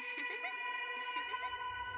[0.00, 0.06] 大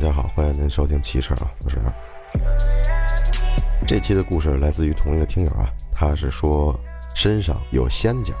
[0.00, 1.92] 大家好，欢迎您收听汽车啊，我是二。
[3.86, 6.74] 这期的故事来自于同一个听友啊，他是说
[7.14, 8.32] 身上有仙家。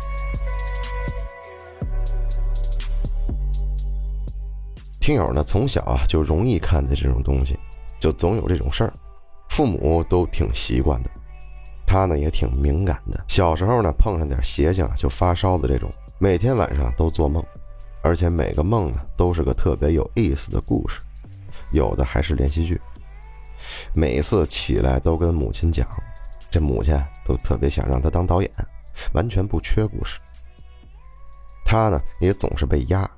[5.00, 7.58] 听友呢从小啊就容易看见这种东西，
[7.98, 8.92] 就总有这种事儿，
[9.50, 11.10] 父母都挺习惯的，
[11.86, 13.22] 他呢也挺敏感的。
[13.28, 17.44] 小时候呢碰上点邪性就发烧的这种，每天晚上都做梦，
[18.02, 21.02] 而且每个梦呢都是个特别有意思的故事。
[21.72, 22.80] 有的还是连续剧，
[23.94, 25.86] 每次起来都跟母亲讲，
[26.50, 28.50] 这母亲都特别想让他当导演，
[29.12, 30.18] 完全不缺故事。
[31.64, 33.08] 他呢也总是被压。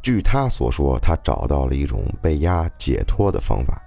[0.00, 3.82] 据他所说，他找到了一种被压解脱的方法，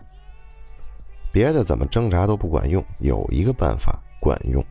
[1.31, 4.63] 别的怎么挣扎都不管用，有一个办法管用，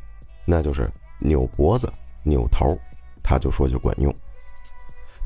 [0.45, 1.93] 那就是扭脖子、
[2.23, 2.79] 扭头，
[3.23, 4.15] 他就说就管用。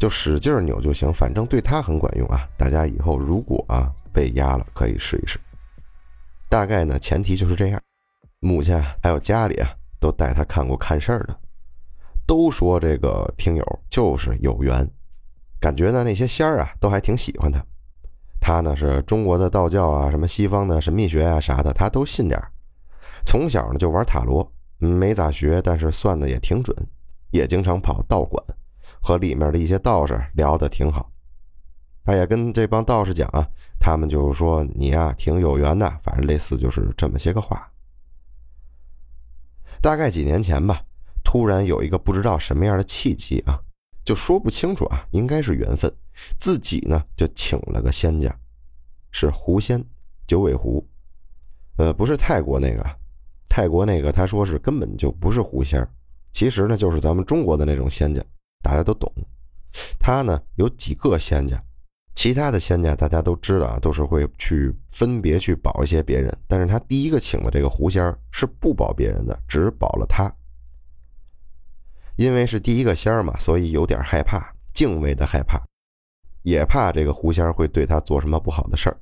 [0.04, 2.46] 就使劲扭就行，反正对他很管用啊！
[2.58, 5.40] 大家以后如果啊被压了，可以试一试。
[6.50, 7.80] 大概呢，前提就是这样。
[8.40, 11.34] 母亲还有家里啊，都带他看过看事儿的，
[12.26, 14.86] 都说这个听友就是有缘，
[15.58, 17.64] 感觉呢那些仙儿啊都还挺喜欢他。
[18.42, 22.38] 他呢是中国的道教啊，什么西方的神秘学啊啥的，他都信点
[23.24, 26.76] 从小呢就玩塔罗，没咋学，但是算的也挺准，
[27.30, 28.44] 也经常跑道馆。
[29.00, 31.10] 和里面的一些道士聊得挺好，
[32.04, 33.46] 他也跟这帮道士讲啊，
[33.78, 37.70] 他们就是说你呀挺有缘的，反正类似就是这么些个话。
[39.80, 40.82] 大概几年前吧，
[41.22, 43.60] 突然有一个不知道什么样的契机啊，
[44.04, 45.94] 就说不清楚啊，应该是缘分，
[46.38, 48.34] 自己呢就请了个仙家，
[49.10, 49.84] 是狐仙
[50.26, 50.86] 九尾狐，
[51.76, 52.82] 呃，不是泰国那个，
[53.48, 55.86] 泰国那个他说是根本就不是狐仙，
[56.32, 58.22] 其实呢就是咱们中国的那种仙家。
[58.64, 59.12] 大家都懂，
[60.00, 61.62] 他呢有几个仙家，
[62.14, 70.34] 其他的仙家大家都知道啊，都是会去分别去保一些别人，但是他第一个请的这个狐仙是不保别人的，只保了他。
[72.16, 75.60] 因为是第一个仙儿嘛，所以有点害怕，敬畏的害怕，
[76.42, 78.96] 也怕这个狐仙会对他做什么不好的事儿。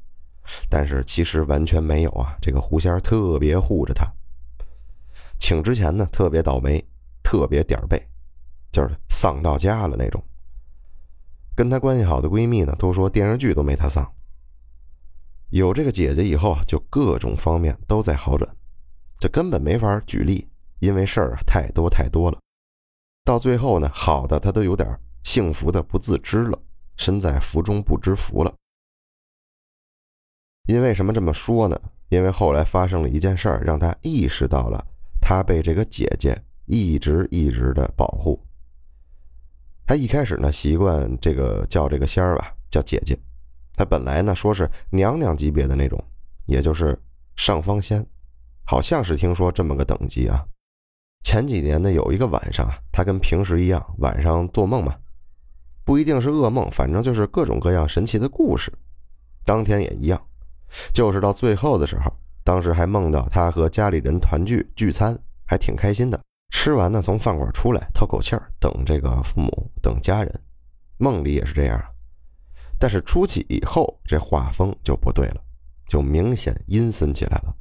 [0.69, 4.05] 但是其实完全没有啊，这个狐仙特别护着他。
[5.39, 6.85] 请之前呢特别倒霉，
[7.23, 8.05] 特别点儿背。
[8.73, 10.21] 就是丧到家了那种。
[11.55, 14.13] 跟她关系好的闺蜜呢，都说电视剧都没她丧。
[15.51, 18.53] 有这个姐姐以后啊，就各种方面都在好转，
[19.21, 20.51] 这根本没法举例，
[20.81, 22.39] 因为事儿啊太多太多了。
[23.25, 26.59] 到最后呢，好的她都有点幸福的不自知了，
[26.97, 28.53] 身在福中不知福了。
[30.67, 31.81] 因为什么这么说呢？
[32.09, 34.85] 因为后来发生了一件事儿，让她意识到了
[35.21, 38.45] 她被这个姐姐一直一直的保护。
[39.93, 43.15] 他一开始呢，习惯这个叫这个仙儿吧，叫姐姐。
[43.75, 46.03] 他本来呢说是娘娘级别的那种，
[46.47, 46.99] 也就是
[47.37, 48.03] 上方仙，
[48.65, 50.43] 好像是听说这么个等级啊。
[51.23, 54.97] 前几年呢，有一个晚上啊，他跟平时一样，晚上做梦嘛，
[55.85, 58.73] 不一定是噩梦，反正就是各种各样神奇的故事。
[59.45, 60.19] 当天也一样，
[60.95, 62.11] 就是到最后的时候，
[62.43, 66.19] 当时还梦到他和家里人团聚聚餐，还挺开心的。
[66.53, 70.41] 吃完呢，从饭馆出来，透口气儿，等这个父母，等家人。
[70.99, 71.83] 梦里也是这样，
[72.79, 75.43] 但是出去以后，这画风就不对了，
[75.89, 77.57] 就明显阴森起来了。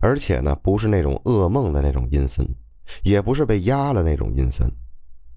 [0.00, 2.46] 而且呢，不是那种噩梦的那种阴森，
[3.02, 4.66] 也不是被压了那种阴森。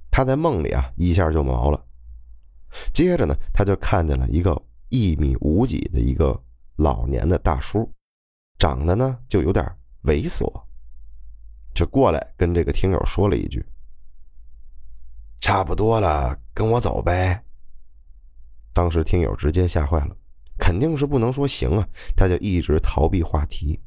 [0.10, 1.86] 他在梦里啊，一下就毛了。
[2.94, 6.40] 接着呢，他就看见了一个一米五几的一个
[6.78, 7.92] 老年的大叔，
[8.58, 9.66] 长得呢就有点
[10.04, 10.50] 猥琐。
[11.75, 13.63] 就过来跟这个听友说了一句
[15.42, 17.44] ：“差不多了，跟我走呗。”
[18.74, 20.16] 当时听友直接吓坏了，
[20.57, 23.80] 肯定是不能说行啊，他就一直逃避话题。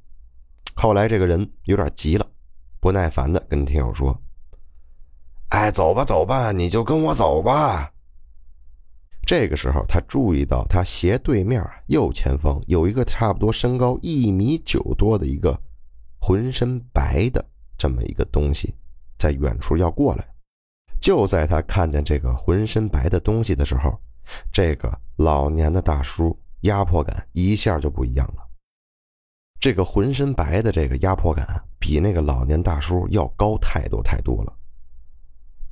[0.77, 2.31] 后来这个人有点急了，
[2.79, 4.17] 不耐烦的跟听友说
[5.49, 7.91] ：“哎，走吧走吧，你就跟我走吧。”
[9.27, 15.59] 这个时候他注意到他斜对面右前方有一个差不多身高一米九多的一个
[16.21, 17.45] 浑身白的。
[17.79, 18.75] 这么一个东西，
[19.17, 20.35] 在远处要过来。
[21.01, 23.99] 就在他看见这个浑身白的东西的时候，
[24.53, 28.47] 这个老年的大叔压迫感一下就不一样了。
[29.61, 31.47] 这个浑身白的这个压迫感
[31.79, 34.53] 比那个老年大叔要高太多太多了。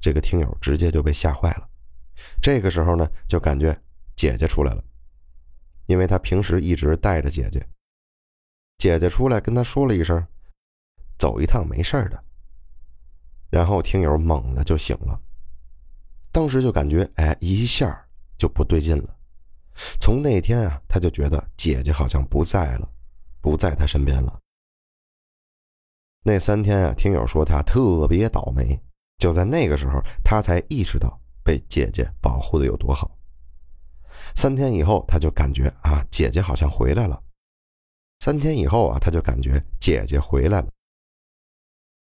[0.00, 1.68] 这个听友直接就被吓坏了。
[2.40, 3.76] 这个时候呢，就感觉
[4.14, 4.82] 姐姐出来了，
[5.86, 7.66] 因为他平时一直带着姐姐。
[8.78, 10.24] 姐姐出来跟他说了一声
[11.18, 12.24] ：“走一趟没事的。”
[13.50, 15.20] 然后听友猛的就醒了，
[16.32, 19.16] 当时就感觉哎，一下就不对劲了。
[20.00, 22.88] 从那天啊，他就觉得姐姐好像不在了，
[23.40, 24.40] 不在他身边了。
[26.22, 28.78] 那三天啊，听友说他特别倒霉。
[29.18, 33.16] 就在那个时候，他才意识到被姐姐保护的有多好。
[34.34, 37.22] 三天以后，他就感觉啊，姐姐好像回来了。
[38.20, 40.68] 三天以后啊，他就感觉姐姐回来了。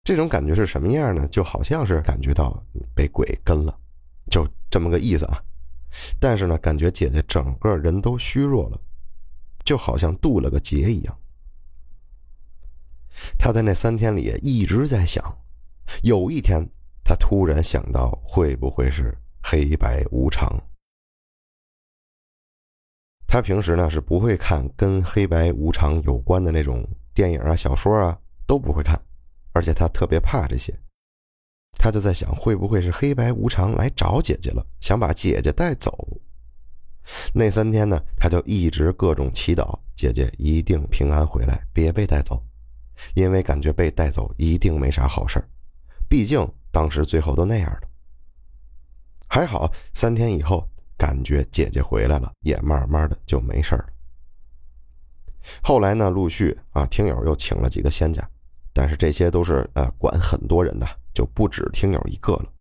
[0.05, 1.27] 这种感觉是什么样呢？
[1.29, 2.63] 就好像是感觉到
[2.93, 3.75] 被鬼跟了，
[4.29, 5.43] 就这么个意思啊。
[6.19, 8.79] 但是呢，感觉姐姐整个人都虚弱了，
[9.63, 11.17] 就好像渡了个劫一样。
[13.39, 15.23] 他在那三天里一直在想，
[16.03, 16.63] 有一天
[17.03, 20.47] 他突然想到，会不会是黑白无常？
[23.25, 29.01] 他平时呢是不会看跟黑白无常有关的那种电影啊、小说啊，都不会看。
[29.55, 30.77] 而且他特别怕这些，
[31.79, 36.21] 他就在想，会不会是黑白无常来找姐姐了，想把姐姐带走。
[37.33, 42.43] 那三天呢，他就一直各种祈祷，姐姐一定平安回来，别被带走，
[43.13, 45.41] 因为感觉被带走一定没啥好事
[46.09, 47.87] 毕竟当时最后都那样了。
[49.29, 53.85] 还好，三天以后，感觉姐姐回来了，也慢慢的就没事了。
[55.63, 58.29] 后来呢，陆续啊，听友又请了几个仙家。
[58.77, 62.51] 但是这些都是呃管很多人的，就不止听友一个了。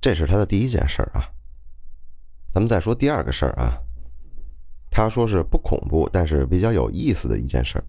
[0.00, 1.20] 这是他的第一件事啊。
[2.50, 3.78] 咱们再说第二个事儿啊。
[4.90, 7.84] 他说是不恐怖，但是比较有意思的一件事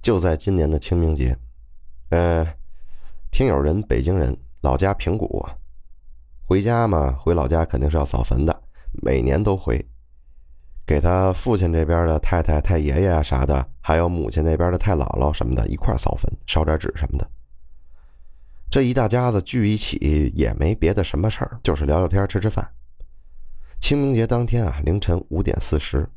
[0.00, 1.36] 就在今年的清明节。
[2.08, 2.56] 呃，
[3.30, 5.46] 听友人北京人，老家平谷，
[6.46, 8.62] 回家嘛，回老家肯定是要扫坟的，
[9.02, 9.86] 每年都回。
[10.86, 17.28] 给他父亲这边的太太、太爷爷啊啥的，还有母亲那边的太姥姥什么的，一块扫坟、烧点纸什么的。
[18.70, 22.68] 这一大家子聚一起，也没别的什么事儿，就是聊聊天、吃吃饭。
[23.80, 26.08] 清明节当天啊，凌晨五点四十，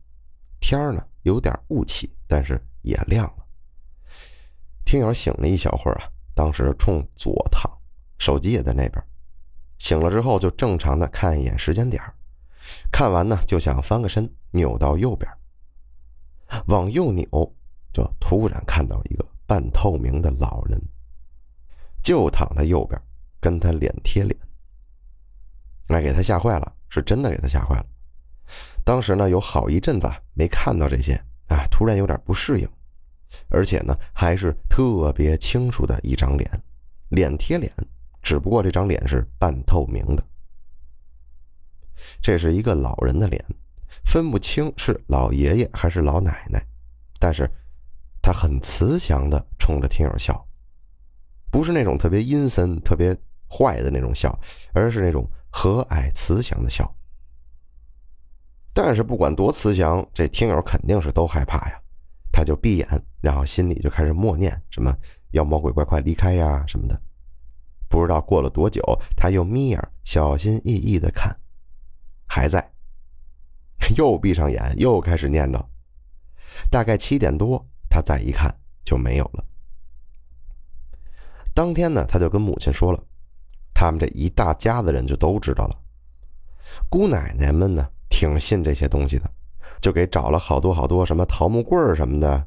[0.60, 3.46] 天呢有点雾气，但是也亮了。
[4.86, 7.72] 听友醒了一小会儿啊，当时冲左躺，
[8.20, 9.04] 手机也在那边。
[9.80, 12.04] 醒了之后就正常的看一眼时间点
[12.92, 15.32] 看完呢，就想翻个身，扭到右边，
[16.68, 17.28] 往右扭，
[17.94, 20.82] 就突然看到一个半透明的老人，
[22.02, 23.02] 就躺在右边，
[23.40, 24.40] 跟他脸贴脸，
[25.88, 27.86] 那给他吓坏了，是真的给他吓坏了。
[28.84, 31.14] 当时呢，有好一阵子没看到这些，
[31.48, 32.68] 啊，突然有点不适应，
[33.50, 36.64] 而且呢，还是特别清楚的一张脸，
[37.10, 37.72] 脸贴脸，
[38.22, 40.24] 只不过这张脸是半透明的。
[42.22, 43.44] 这是一个老人的脸，
[44.06, 46.64] 分不清是老爷爷还是老奶奶，
[47.20, 47.50] 但是
[48.22, 50.46] 他很慈祥的冲着听友笑，
[51.52, 53.16] 不是那种特别阴森、特别
[53.50, 54.38] 坏的那种笑，
[54.74, 56.90] 而是那种和蔼慈祥的笑。
[58.74, 61.82] 但是不管多慈祥，这听友肯定是都害怕呀，
[62.32, 62.88] 他就闭眼，
[63.20, 64.96] 然后心里就开始默念什么
[65.32, 67.02] “妖魔鬼怪快离开呀”什么的。
[67.90, 68.82] 不知道过了多久，
[69.18, 71.36] 他又眯眼，小心翼翼的看。
[72.30, 72.72] 还在，
[73.98, 75.66] 又闭上眼，又开始念叨。
[76.70, 78.56] 大概七点多，他再一看
[78.86, 79.44] 就没有了。
[81.56, 83.04] 当天呢，他就跟母亲说了，
[83.74, 85.76] 他们这一大家子人就都知道了。
[86.88, 89.30] 姑奶奶们呢，挺信这些东西的，
[89.82, 92.38] 就给找了好多好多什么桃木棍什么的，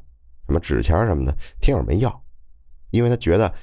[0.47, 2.23] 什么纸钱什么的，听友没要，
[2.91, 3.53] 因为他觉得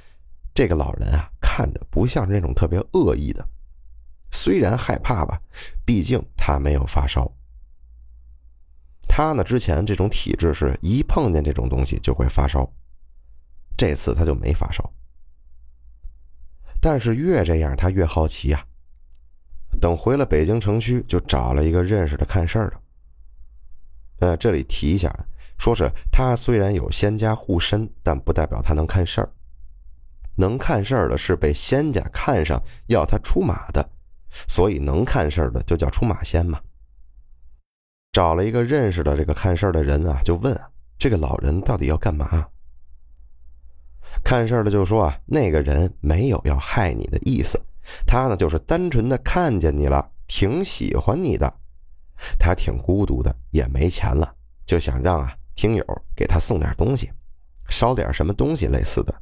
[0.53, 3.49] 这个老人啊，看着不像是那种特别恶意的。
[4.31, 5.41] 虽然害怕吧，
[5.85, 7.31] 毕竟他没有发烧。
[9.09, 12.71] 他呢，之前这种体质是一碰见这种东西就会发烧，
[13.77, 14.89] 这次他就没发烧。
[16.81, 18.65] 但是越这样，他越好奇呀。
[19.81, 22.81] 等回了北京城区，就找了一个认识的看事儿的。
[24.21, 25.15] 呃，这里提一下，
[25.59, 29.33] 说是他虽然有仙家护身，但不代表他能看事儿。
[30.37, 33.91] 能看事儿的是被仙家看上要他出马的。
[34.31, 36.61] 所以能看事儿的就叫出马仙嘛。
[38.13, 40.69] 找了一个认识的这个看事儿的人啊，就问啊
[40.99, 42.49] 这个老人到底要干嘛。
[44.25, 47.61] 看事儿的就说啊，那个人没有要害你的意思，
[48.07, 51.53] 他呢就是单纯的看见你了，挺喜欢你的。
[52.39, 54.35] 他挺孤独的，也没钱了，
[54.67, 57.11] 就想让啊听友给他送点东西，
[57.69, 59.15] 捎点什么东西类似的。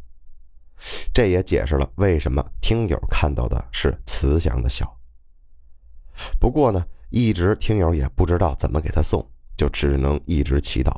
[1.12, 4.97] 这也解释了为什么听友看到的是慈祥的笑。
[6.38, 9.24] 不过呢，一直听友也不知道怎么给他送，
[9.56, 10.92] 就只能一直祈祷，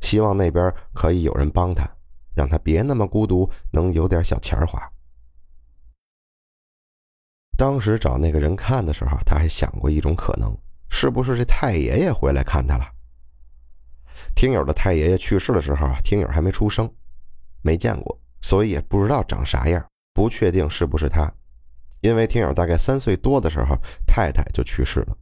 [0.00, 1.88] 希望那边可以有人帮他，
[2.34, 4.80] 让他别那么孤独，能有点小钱花。
[7.56, 10.56] 当时找那个人看的时候，他还想过一种可能。
[10.90, 12.84] 是不是这太爷爷回来看他了？
[14.36, 16.88] 听友的太爷爷去世的时候，听友还没出生，
[17.62, 21.32] 没见过，所以也不知道长啥样，不确定是不是他。
[22.04, 23.74] 因为听友大概三岁多的时候，
[24.06, 25.16] 太太就去世了。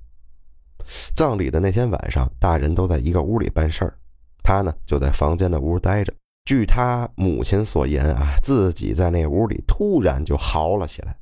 [1.14, 3.96] 葬礼的那天晚上，大人都在一个屋里办事儿，
[4.42, 6.12] 他呢就在房间的屋待着。
[6.44, 11.16] 据他母亲所言啊，自己在那屋里突然就嚎了起来，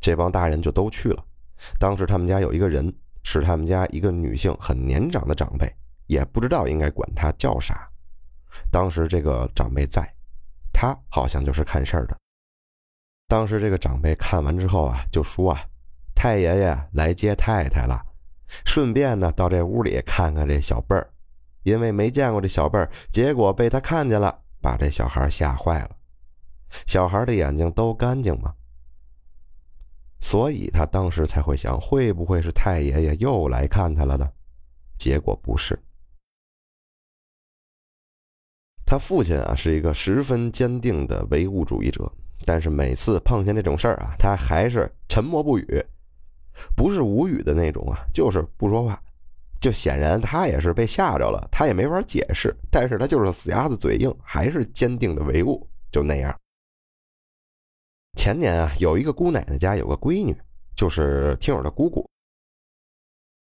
[0.00, 1.24] 这帮大人就都去了。
[1.78, 5.72] 当时他们家有一个人，是他们家一个女性很年长的长辈，
[6.08, 7.88] 也不知道应该管她叫啥。
[8.72, 10.02] 当时这个长辈在，
[10.72, 12.16] 他好像就是看事儿的。
[13.26, 15.60] 当时这个长辈看完之后啊，就说啊
[16.14, 18.00] ：“太爷爷来接太太了，
[18.64, 21.12] 顺便呢到这屋里看看这小辈儿，
[21.62, 25.90] 因为没见过这小辈儿，结果被他看见了，把这小孩吓坏了。
[26.86, 28.54] 小孩的眼睛都干净吗？”
[30.20, 34.26] 所以他当时才会想，会不会是太爷爷又来看他了呢？
[34.98, 35.78] 结果不是。
[38.86, 42.10] 他父亲啊是一个十分坚定的唯物主义者，
[42.44, 45.84] 但是每次碰见这种事儿啊，他还是沉默不语，
[46.76, 49.00] 不是无语的那种啊，就是不说话。
[49.60, 56.38] 就显然他也是被吓着了，他也没法解释，但是他就是死鸭子嘴硬，还是坚定的唯物，就那样。
[58.18, 60.36] 前年啊，有一个姑奶奶家有个闺女，
[60.76, 62.06] 就是听友的姑姑。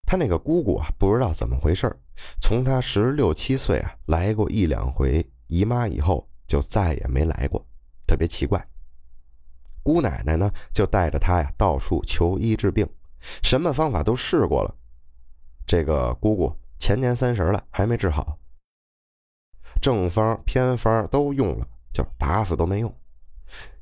[0.05, 1.91] 她那个姑姑啊，不知道怎么回事
[2.39, 7.65] 从她十六七岁啊来过一两回姨妈以后，就再也没来过，
[8.05, 8.63] 特别奇怪。
[9.84, 12.88] 姑奶奶呢，就带着他呀到处求医治病，
[13.20, 14.74] 什么方法都试过了。
[15.68, 18.38] 这个姑姑前年三十了，还没治好，
[19.82, 22.94] 正方偏方都用了，就打死都没用。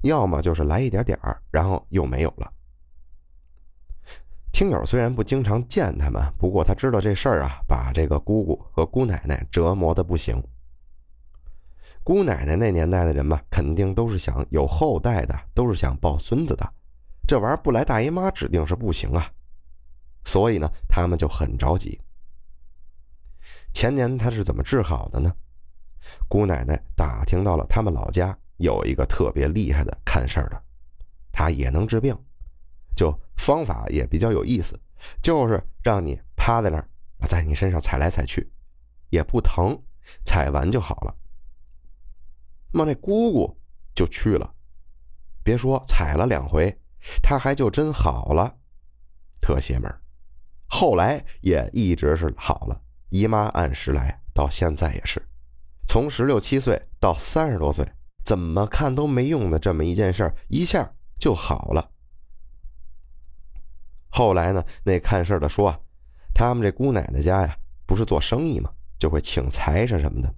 [0.01, 2.51] 要么就是来一点点儿，然后又没有了。
[4.51, 10.43] 听友虽然不经常见他们，不过他知道这事儿啊，把这个姑姑和姑奶奶折磨的不行。
[12.03, 16.73] 姑奶奶那年代的人吧，肯定都是想有后代的，都是想抱孙子的，
[17.27, 19.29] 这玩意儿不来大姨妈指定是不行啊。
[20.23, 21.99] 所以呢，他们就很着急。
[23.73, 25.33] 前年他是怎么治好的呢？
[26.27, 28.37] 姑奶奶打听到了他们老家。
[28.57, 30.63] 有一个特别厉害的看事儿的，
[31.31, 32.15] 他也能治病，
[32.95, 34.79] 就方法也比较有意思，
[35.19, 36.87] 就是让你趴在那儿，
[37.27, 38.51] 在你身上踩来踩去，
[39.09, 39.75] 也不疼，
[40.23, 41.15] 踩完就好了。
[42.71, 43.57] 那么那姑姑
[43.93, 44.53] 就去了，
[45.43, 46.79] 别说踩了两回，
[47.21, 48.57] 他还就真好了，
[49.41, 49.93] 特邪门。
[50.67, 55.21] 后来也一直是好了，姨妈按时来，到现在也是，
[55.87, 57.87] 从十六七岁到三十多岁。
[58.23, 61.91] 怎么看都没用的这么一件事儿，一下就好了。
[64.09, 65.79] 后来呢，那看事儿的说啊，
[66.33, 70.33] 他们这姑奶奶家呀，不是做生意嘛，就会请财神什么的。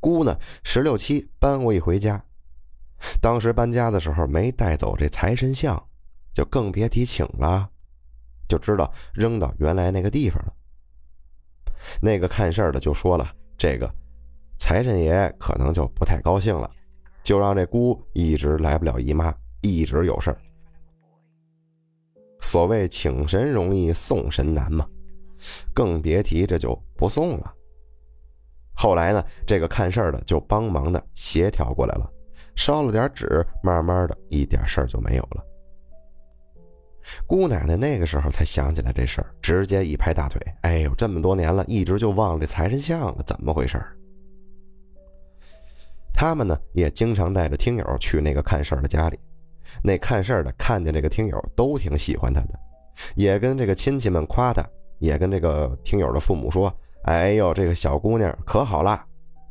[0.00, 2.24] 姑呢，十六七搬过一回家，
[3.20, 5.80] 当时搬家的时候没带走这财神像，
[6.34, 7.70] 就更别提请了，
[8.48, 10.52] 就知道扔到原来那个地方了。
[12.02, 13.88] 那个看事儿的就说了，这个
[14.58, 16.70] 财神爷可能就不太高兴了。
[17.22, 20.40] 就让这姑一直来不了姨妈，一直有事儿。
[22.40, 24.88] 所谓请神容易送神难嘛，
[25.74, 27.54] 更别提这就不送了。
[28.82, 32.10] 后来呢，这个看事儿的就帮忙的协调过来了，
[32.56, 35.44] 烧了点纸，慢慢的一点事儿就没有了。
[37.26, 43.78] 姑奶奶那个时候才想起来这事儿，直接一拍大腿：“哎呦，这么多年了，一直就忘了这财神像了，怎么回事？”
[46.14, 49.20] 他们呢也经常带着听友去那个看事儿的家里，
[49.82, 52.58] 那看事儿的看见这个听友都挺喜欢他的，
[53.14, 54.66] 也跟这个亲戚们夸他，
[55.00, 59.04] 也跟这个听友的父母说：“哎呦，这个小姑娘可好了，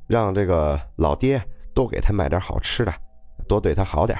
[0.07, 1.41] 让这个老爹
[1.73, 2.93] 多给她买点好吃的，
[3.47, 4.17] 多对她好点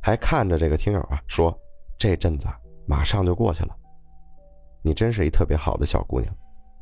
[0.00, 1.56] 还看着这个听友啊说
[1.98, 2.46] ：“这阵子
[2.86, 3.74] 马上就过去了，
[4.82, 6.32] 你真是一特别好的小姑娘，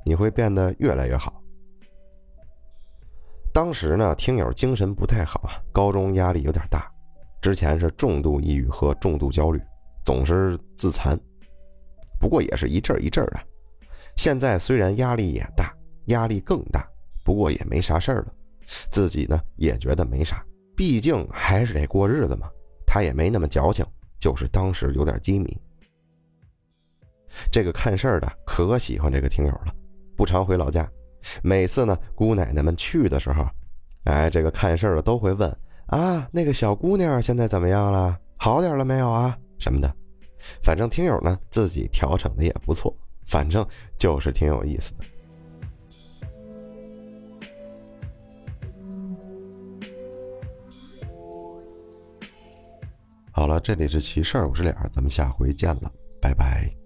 [0.04, 1.40] 你会变得越来越好。”
[3.54, 6.90] 当时呢，听友精神不太好啊，高中压力有点大，
[7.40, 9.62] 之前是重度抑郁和重度焦虑，
[10.04, 11.18] 总是自残。
[12.20, 13.40] 不过也是一阵一阵的。
[14.16, 15.74] 现在虽然压力也大，
[16.06, 16.86] 压力更大，
[17.24, 18.32] 不过也没啥事儿了。
[18.90, 20.44] 自己呢也觉得没啥，
[20.76, 22.48] 毕竟还是得过日子嘛。
[22.86, 23.84] 他也没那么矫情，
[24.18, 25.56] 就是当时有点机迷。
[27.52, 29.74] 这个看事儿的可喜欢这个听友了，
[30.16, 30.88] 不常回老家。
[31.42, 33.44] 每次呢，姑奶奶们去的时候，
[34.04, 35.54] 哎，这个看事儿的都会问
[35.88, 38.18] 啊，那个小姑娘现在怎么样了？
[38.38, 39.36] 好点了没有啊？
[39.58, 39.94] 什么的。
[40.62, 42.96] 反正听友呢自己调整的也不错，
[43.26, 43.66] 反正
[43.98, 45.04] 就是挺有意思的。
[53.32, 55.92] 好了，这里是奇事儿，我是脸儿，咱们下回见了，
[56.22, 56.85] 拜拜。